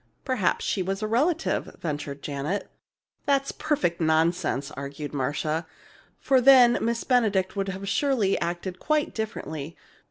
"Perhaps 0.25 0.65
she 0.65 0.81
was 0.81 1.03
a 1.03 1.07
relative," 1.07 1.75
ventured 1.79 2.23
Janet. 2.23 2.71
"That's 3.27 3.51
perfect 3.51 4.01
nonsense," 4.01 4.71
argued 4.71 5.13
Marcia, 5.13 5.67
"for 6.19 6.41
then 6.41 6.79
Miss 6.81 7.03
Benedict 7.03 7.55
would 7.55 7.87
surely 7.87 8.31
have 8.31 8.39
acted 8.41 8.79
quite 8.79 9.13
differently. 9.13 9.77